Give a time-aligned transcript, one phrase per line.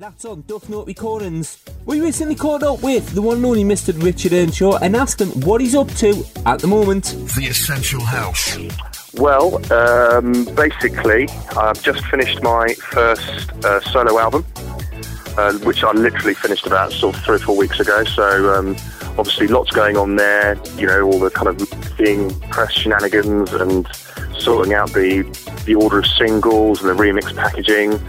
[0.00, 1.62] That's on Duff Note Recordings.
[1.84, 4.02] We recently caught up with the one and only Mr.
[4.02, 7.04] Richard Earnshaw and asked him what he's up to at the moment.
[7.36, 8.56] The Essential House.
[9.16, 14.46] Well, um, basically, I've just finished my first uh, solo album,
[15.36, 18.02] uh, which I literally finished about sort of three or four weeks ago.
[18.04, 18.76] So, um,
[19.18, 20.58] obviously, lots going on there.
[20.78, 23.86] You know, all the kind of being press shenanigans and
[24.38, 25.24] sorting out the
[25.66, 28.00] the order of singles and the remix packaging.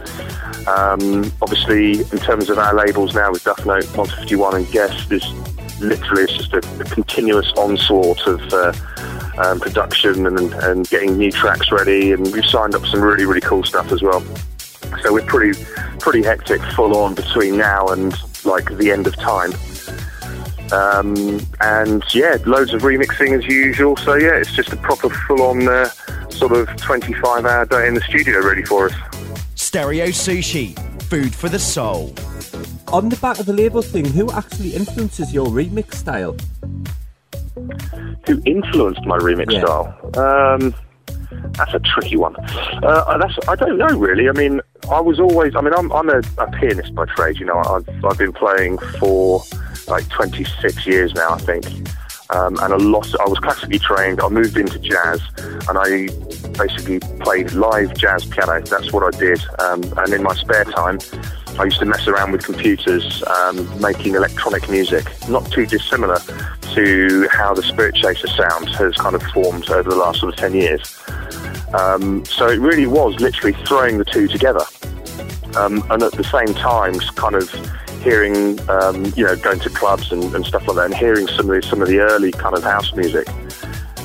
[0.68, 5.34] Um, obviously, in terms of our labels now with Duff Note 151 and Guest, there's
[5.80, 8.74] literally it's just a, a continuous onslaught of uh,
[9.38, 13.42] um, production and, and getting new tracks ready, and we've signed up some really really
[13.42, 14.22] cool stuff as well.
[15.02, 15.64] So we're pretty
[16.00, 18.14] pretty hectic, full on between now and
[18.46, 19.54] like the end of time.
[20.72, 23.98] Um, and yeah, loads of remixing as usual.
[23.98, 25.90] So yeah, it's just a proper full on uh,
[26.30, 29.11] sort of 25 hour day in the studio ready for us.
[29.72, 32.14] Stereo Sushi, food for the soul.
[32.92, 36.36] On the back of the label thing, who actually influences your remix style?
[38.28, 39.62] Who influenced my remix Yeah.
[39.64, 39.96] style?
[40.18, 40.76] Um,
[41.54, 42.36] that's a tricky one.
[42.84, 44.28] Uh, that's I don't know really.
[44.28, 44.60] I mean,
[44.92, 45.56] I was always.
[45.56, 47.40] I mean, I'm, I'm a, a pianist by trade.
[47.40, 49.42] You know, I've I've been playing for
[49.88, 51.64] like 26 years now, I think.
[52.34, 53.08] Um, and a lot.
[53.20, 54.22] I was classically trained.
[54.22, 55.22] I moved into jazz,
[55.68, 56.08] and I
[56.58, 58.62] basically played live jazz piano.
[58.62, 59.42] That's what I did.
[59.60, 61.00] Um, and in my spare time,
[61.60, 65.06] I used to mess around with computers, um, making electronic music.
[65.28, 66.20] Not too dissimilar
[66.74, 70.40] to how the Spirit Chaser sound has kind of formed over the last sort of
[70.40, 71.00] 10 years.
[71.74, 74.64] Um, so it really was literally throwing the two together.
[75.58, 77.50] Um, and at the same time, kind of
[78.02, 81.50] hearing, um, you know, going to clubs and, and stuff like that, and hearing some
[81.50, 83.28] of the, some of the early kind of house music.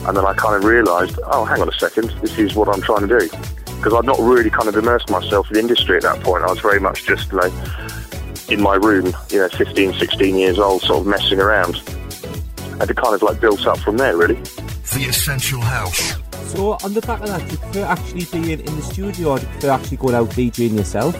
[0.06, 2.80] And then I kind of realised, oh, hang on a second, this is what I'm
[2.80, 3.28] trying to do.
[3.77, 6.44] Because I'd not really kind of immersed myself in the industry at that point.
[6.44, 7.52] I was very much just like
[8.48, 11.77] in my room, you know, 15, 16 years old, sort of messing around.
[12.80, 14.34] And it kind of like built up from there, really.
[14.34, 16.14] The Essential House.
[16.52, 19.39] So, on the back of that, do you prefer actually being in the studio or
[19.39, 21.14] do you prefer actually going out DJing yourself?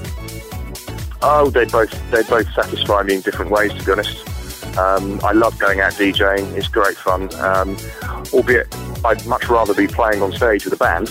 [1.23, 3.73] Oh, they both they both satisfy me in different ways.
[3.75, 6.53] To be honest, um, I love going out DJing.
[6.55, 7.35] It's great fun.
[7.41, 7.77] Um,
[8.33, 11.09] albeit, I'd much rather be playing on stage with a band.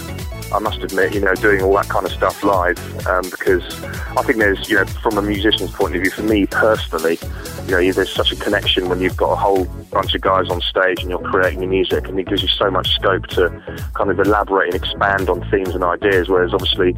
[0.54, 4.24] I must admit, you know, doing all that kind of stuff live um, because I
[4.24, 7.18] think there's, you know, from a musician's point of view, for me personally,
[7.66, 10.62] you know, there's such a connection when you've got a whole bunch of guys on
[10.62, 13.50] stage and you're creating your music, and it gives you so much scope to
[13.96, 16.30] kind of elaborate and expand on themes and ideas.
[16.30, 16.96] Whereas obviously,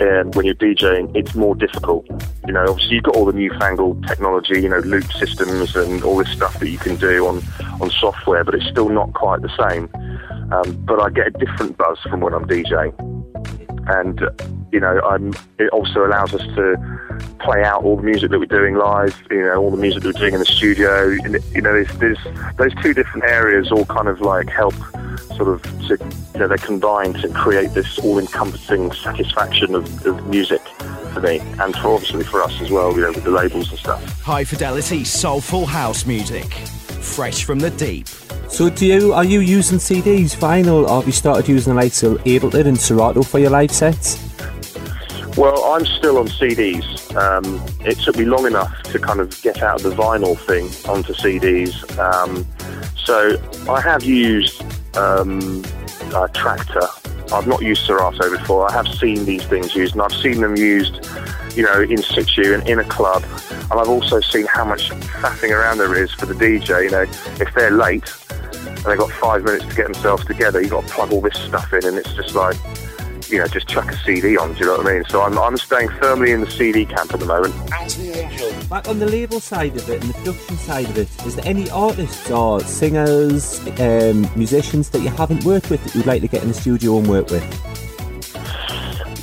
[0.00, 2.06] um, when you're DJing, it's more difficult.
[2.46, 6.16] You know, obviously you've got all the newfangled technology, you know, loop systems and all
[6.16, 7.42] this stuff that you can do on
[7.80, 9.88] on software, but it's still not quite the same.
[10.50, 12.94] Um, but I get a different buzz from when I'm DJing,
[13.88, 14.20] and
[14.72, 15.34] you know, I'm.
[15.58, 16.76] It also allows us to
[17.38, 19.14] play out all the music that we're doing live.
[19.30, 21.08] You know, all the music that we're doing in the studio.
[21.08, 22.18] You know, there's, there's
[22.56, 24.74] those two different areas all kind of like help
[25.36, 25.98] sort of to
[26.34, 30.60] you know they combine to create this all-encompassing satisfaction of, of music
[31.12, 32.92] for me and for obviously for us as well.
[32.94, 34.20] You know, with the labels and stuff.
[34.20, 36.52] High fidelity, soulful house music.
[37.00, 38.06] Fresh from the deep.
[38.48, 42.02] So, do you are you using CDs, vinyl, or have you started using the likes
[42.02, 44.18] of Ableton and Serato for your live sets?
[45.36, 47.14] Well, I'm still on CDs.
[47.14, 50.64] Um, it took me long enough to kind of get out of the vinyl thing
[50.90, 51.96] onto CDs.
[51.98, 52.44] Um,
[52.96, 54.60] so I have used
[54.96, 55.60] um,
[56.12, 57.32] uh, Traktor.
[57.32, 58.68] I've not used Serato before.
[58.68, 61.06] I have seen these things used, and I've seen them used,
[61.54, 63.22] you know, in situ and in a club.
[63.70, 66.84] And I've also seen how much faffing around there is for the DJ.
[66.84, 67.02] You know,
[67.40, 68.10] if they're late
[68.66, 71.38] and they've got five minutes to get themselves together, you've got to plug all this
[71.38, 72.56] stuff in, and it's just like
[73.30, 74.52] you know, just chuck a CD on.
[74.54, 75.04] Do you know what I mean?
[75.08, 77.54] So I'm, I'm staying firmly in the CD camp at the moment.
[78.68, 81.46] Back on the label side of it and the production side of it, is there
[81.46, 86.28] any artists or singers, um, musicians that you haven't worked with that you'd like to
[86.28, 87.44] get in the studio and work with?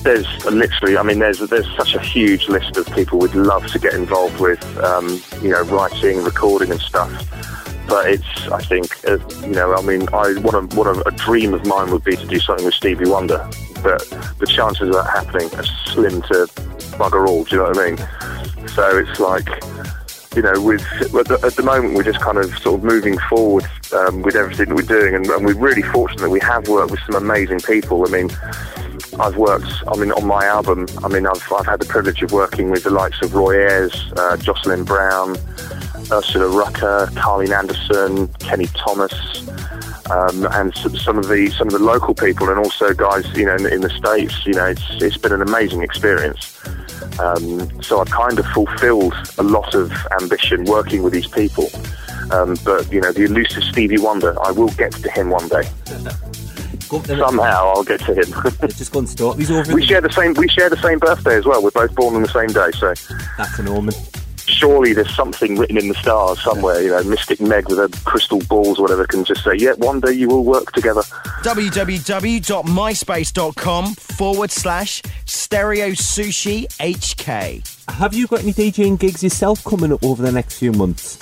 [0.04, 3.80] There's literally, I mean, there's there's such a huge list of people we'd love to
[3.80, 7.65] get involved with, um, you know, writing, recording, and stuff.
[7.88, 11.12] But it's, I think, uh, you know, I mean, I what a what a, a
[11.12, 13.48] dream of mine would be to do something with Stevie Wonder,
[13.84, 14.00] but
[14.40, 16.48] the chances of that happening are slim to
[16.98, 17.44] bugger all.
[17.44, 18.68] Do you know what I mean?
[18.70, 19.48] So it's like,
[20.36, 20.84] you know, with
[21.44, 24.76] at the, moment we're just kind of sort of moving forward um, with everything that
[24.76, 28.06] we're doing, and, and we're really fortunate that we have worked with some amazing people.
[28.08, 28.30] I mean,
[29.20, 32.32] I've worked, I mean, on my album, I mean, I've, I've had the privilege of
[32.32, 35.38] working with the likes of Roy Ayers, uh, Jocelyn Brown,
[36.12, 39.14] Ursula Rucker, Carleen Anderson, Kenny Thomas,
[40.12, 43.56] um, and some of the some of the local people, and also guys, you know,
[43.56, 44.46] in, in the states.
[44.46, 46.60] You know, it's it's been an amazing experience.
[47.20, 49.92] Um, so I've kind of fulfilled a lot of
[50.22, 51.70] ambition working with these people.
[52.32, 55.64] Um, but you know, the elusive Stevie Wonder, I will get to him one day.
[56.90, 58.32] Go up there- Somehow, I'll get to him.
[58.70, 59.38] Just go and start.
[59.40, 59.74] He's over.
[59.74, 60.34] we share the same.
[60.36, 61.64] We share the same birthday as well.
[61.64, 62.94] We're both born on the same day, so
[63.38, 63.94] That's an omen.
[64.48, 66.82] Surely there's something written in the stars somewhere.
[66.82, 70.00] You know, Mystic Meg with her crystal balls, or whatever, can just say, "Yeah, one
[70.00, 71.02] day you will work together."
[71.44, 77.64] www.myspace.com forward slash stereo sushi HK.
[77.94, 81.18] Have you got any DJing gigs yourself coming up over the next few months?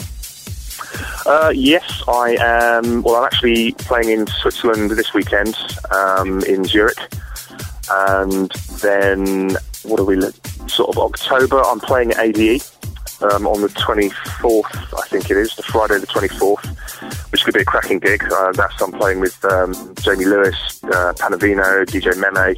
[1.25, 3.01] Uh, yes, I am.
[3.03, 5.55] Well, I'm actually playing in Switzerland this weekend,
[5.91, 6.97] um, in Zurich,
[7.89, 10.15] and then what are we?
[10.15, 10.35] look-
[10.67, 11.61] Sort of October.
[11.61, 12.63] I'm playing at ADE
[13.21, 17.61] um, on the 24th, I think it is, the Friday the 24th, which could be
[17.61, 18.23] a cracking gig.
[18.31, 22.55] Uh, that's I'm playing with um, Jamie Lewis, uh, Panavino, DJ Meme,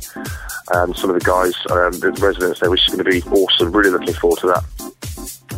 [0.76, 3.72] um, some of the guys, um, the residents there, which is going to be awesome.
[3.72, 4.64] Really looking forward to that.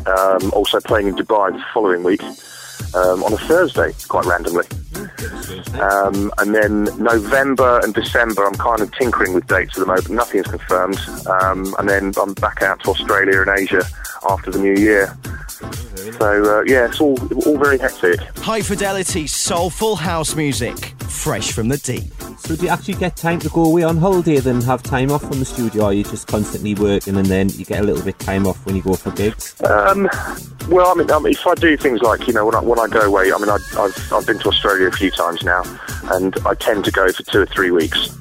[0.07, 2.21] Um, also playing in Dubai the following week
[2.95, 4.65] um, on a Thursday, quite randomly.
[5.79, 10.09] Um, and then November and December, I'm kind of tinkering with dates at the moment.
[10.09, 10.99] Nothing is confirmed.
[11.27, 13.83] Um, and then I'm back out to Australia and Asia
[14.29, 15.15] after the new year.
[16.19, 18.19] So uh, yeah, it's all all very hectic.
[18.37, 20.77] High fidelity, soulful house music,
[21.09, 22.16] fresh from the deep.
[22.37, 25.21] So do you actually get time to go away on holiday then have time off
[25.21, 28.03] from the studio or are you just constantly working and then you get a little
[28.03, 29.55] bit time off when you go for gigs?
[29.63, 30.09] Um,
[30.69, 32.79] well, I mean, I mean, if I do things like you know when I when
[32.79, 35.63] I go away, I mean, I, I've I've been to Australia a few times now,
[36.11, 38.15] and I tend to go for two or three weeks.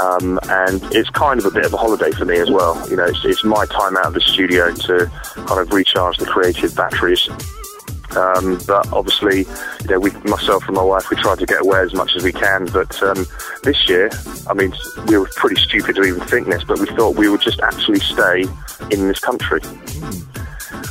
[0.00, 2.88] Um, and it's kind of a bit of a holiday for me as well.
[2.88, 6.26] You know, it's, it's my time out of the studio to kind of recharge the
[6.26, 7.28] creative batteries.
[8.16, 9.40] Um, but obviously,
[9.82, 12.22] you know, we, myself and my wife, we try to get away as much as
[12.22, 12.66] we can.
[12.66, 13.26] But um,
[13.62, 14.10] this year,
[14.48, 14.72] I mean,
[15.06, 18.00] we were pretty stupid to even think this, but we thought we would just actually
[18.00, 18.44] stay
[18.90, 19.60] in this country.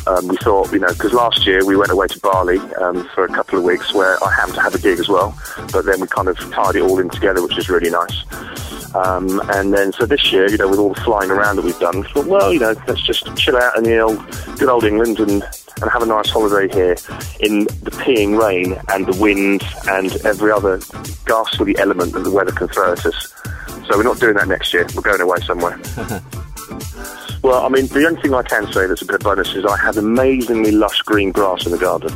[0.07, 3.23] Um, we thought, you know, because last year we went away to Bali um, for
[3.23, 5.37] a couple of weeks where I happened to have a gig as well,
[5.71, 8.23] but then we kind of tied it all in together, which is really nice.
[8.95, 11.79] Um, and then, so this year, you know, with all the flying around that we've
[11.79, 14.19] done, we thought, well, you know, let's just chill out in the old,
[14.57, 15.43] good old England and,
[15.81, 16.95] and have a nice holiday here
[17.39, 20.79] in the peeing rain and the wind and every other
[21.25, 23.33] ghastly element that the weather can throw at us.
[23.87, 24.85] So we're not doing that next year.
[24.95, 25.79] We're going away somewhere.
[27.43, 29.65] Well, I mean, the only thing I can say that's a bit of bonus is
[29.65, 32.11] I have amazingly lush green grass in the garden.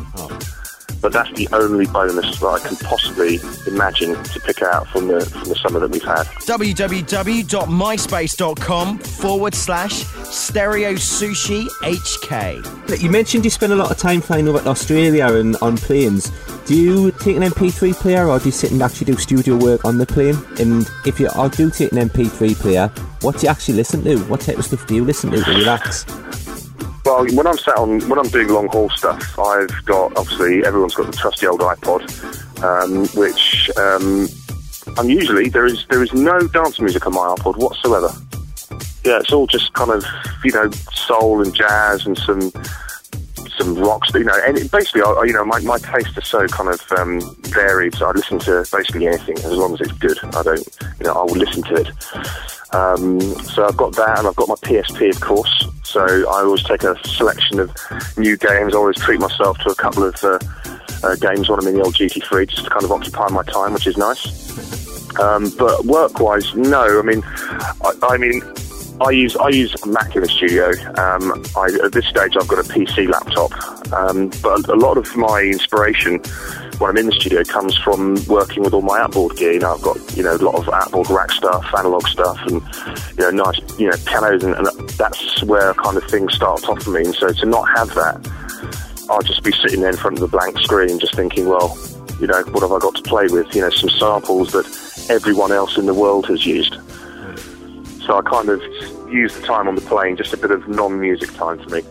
[1.05, 5.23] But that's the only bonus that I can possibly imagine to pick out from the
[5.23, 6.25] from the summer that we've had.
[6.25, 13.03] www.myspace.com forward slash stereo sushi HK.
[13.03, 16.31] You mentioned you spend a lot of time flying over to Australia and on planes.
[16.65, 19.85] Do you take an MP3 player or do you sit and actually do studio work
[19.85, 20.35] on the plane?
[20.57, 22.87] And if you are do take an MP3 player,
[23.21, 24.17] what do you actually listen to?
[24.23, 26.03] What type of stuff do you listen to to relax?
[27.05, 30.95] Well, when I'm sat on when I'm doing long haul stuff, I've got obviously everyone's
[30.95, 32.01] got the trusty old iPod,
[32.63, 34.27] um, which um,
[34.97, 38.09] unusually there is there is no dance music on my iPod whatsoever.
[39.03, 40.03] Yeah, it's all just kind of
[40.43, 42.51] you know soul and jazz and some
[43.55, 46.69] some rocks, you know, and basically, I, you know, my, my taste is so kind
[46.69, 47.95] of um, varied.
[47.95, 50.17] So I listen to basically anything as long as it's good.
[50.35, 50.67] I don't,
[50.99, 51.87] you know, I will listen to it.
[52.73, 55.67] Um, so I've got that, and I've got my PSP, of course.
[55.95, 57.71] So I always take a selection of
[58.17, 58.75] new games.
[58.75, 60.39] I always treat myself to a couple of uh,
[61.01, 63.71] uh, games when I'm in the old GT3, just to kind of occupy my time,
[63.71, 64.27] which is nice.
[65.17, 66.99] Um, but work-wise, no.
[66.99, 68.41] I mean, I, I mean,
[69.01, 70.69] I use I use Mac in the studio.
[70.97, 73.51] Um, I, at this stage, I've got a PC laptop,
[73.91, 76.19] um, but a lot of my inspiration
[76.77, 79.51] when I'm in the studio comes from working with all my outboard gear.
[79.51, 82.61] You know, I've got you know a lot of outboard rack stuff, analog stuff, and
[83.17, 86.81] you know nice you know pianos, and, and that's where kind of things start off
[86.83, 87.03] for me.
[87.03, 90.37] And so to not have that, I'll just be sitting there in front of the
[90.37, 91.77] blank screen, just thinking, well,
[92.21, 93.53] you know, what have I got to play with?
[93.53, 94.65] You know, some samples that
[95.09, 96.77] everyone else in the world has used.
[98.05, 98.61] So I kind of
[99.11, 101.81] use the time on the plane, just a bit of non-music time for me,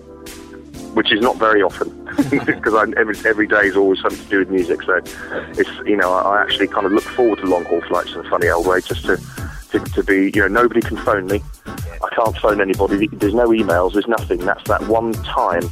[0.94, 1.90] which is not very often
[2.47, 4.83] because every every day is always something to do with music.
[4.83, 5.00] So
[5.59, 8.30] it's you know I actually kind of look forward to long haul flights in a
[8.30, 9.16] funny old way, just to,
[9.73, 11.42] to to be you know nobody can phone me.
[11.66, 13.09] I can't phone anybody.
[13.09, 13.94] There's no emails.
[13.94, 14.38] There's nothing.
[14.40, 15.62] That's that one time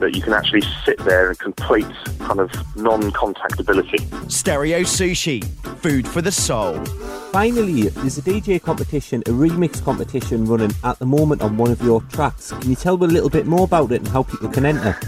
[0.00, 1.86] that you can actually sit there and complete
[2.18, 4.30] kind of non-contactability.
[4.30, 5.44] Stereo sushi,
[5.78, 6.84] food for the soul.
[7.32, 11.80] Finally, there's a DJ competition, a remix competition running at the moment on one of
[11.82, 12.50] your tracks.
[12.52, 14.98] Can you tell me a little bit more about it and how people can enter?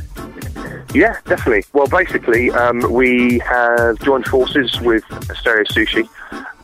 [0.95, 1.65] Yeah, definitely.
[1.73, 6.07] Well, basically, um, we have joined forces with Stereo Sushi,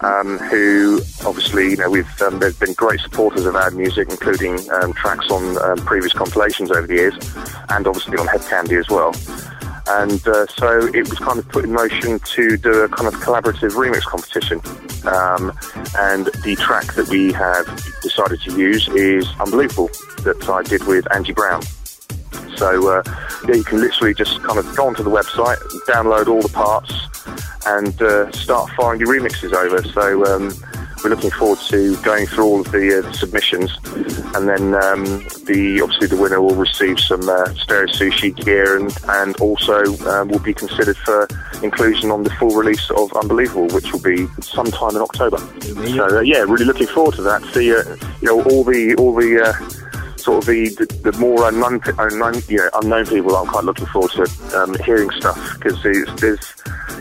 [0.00, 4.58] um, who obviously, you know, we've um, they've been great supporters of our music, including
[4.70, 7.14] um, tracks on um, previous compilations over the years,
[7.70, 9.14] and obviously on Hed Kandi as well.
[9.90, 13.14] And uh, so it was kind of put in motion to do a kind of
[13.20, 14.60] collaborative remix competition.
[15.06, 15.52] Um,
[15.96, 17.64] and the track that we have
[18.02, 19.88] decided to use is Unbelievable,
[20.24, 21.62] that I did with Angie Brown.
[22.56, 23.02] So uh,
[23.46, 26.92] yeah, you can literally just kind of go onto the website, download all the parts,
[27.76, 29.82] and uh, start firing your remixes over.
[29.82, 30.52] So um,
[31.02, 33.70] we're looking forward to going through all of the uh, submissions,
[34.34, 35.04] and then um,
[35.46, 40.28] the obviously the winner will receive some uh, stereo sushi gear, and and also um,
[40.28, 41.28] will be considered for
[41.62, 45.38] inclusion on the full release of Unbelievable, which will be sometime in October.
[45.96, 47.44] So uh, yeah, really looking forward to that.
[47.52, 47.82] See, uh,
[48.20, 49.78] you know, all the all the uh,
[50.18, 53.86] sort of the, the, the more unknown, unknown, you know, unknown people I'm quite looking
[53.86, 54.24] forward to
[54.60, 56.54] um, hearing stuff because there's,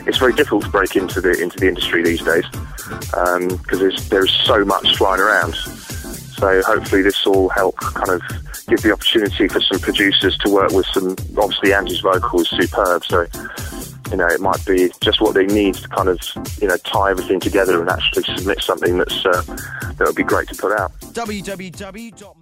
[0.08, 4.32] it's very difficult to break into the into the industry these days because um, there's
[4.44, 5.54] so much flying around.
[5.54, 8.22] So hopefully this will help kind of
[8.68, 11.10] give the opportunity for some producers to work with some.
[11.36, 13.26] Obviously, Angie's vocal is superb, so
[14.10, 16.18] you know it might be just what they need to kind of
[16.60, 19.42] you know tie everything together and actually submit something that's uh,
[19.98, 20.92] that would be great to put out.
[21.12, 22.34] www.